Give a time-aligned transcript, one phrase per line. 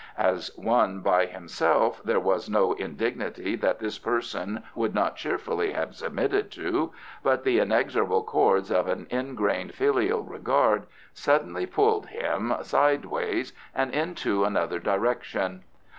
[0.17, 5.93] As one by himself there was no indignity that this person would not cheerfully have
[5.95, 13.53] submitted to, but the inexorable cords of an ingrained filial regard suddenly pulled him sideways
[13.75, 15.61] and into another direction.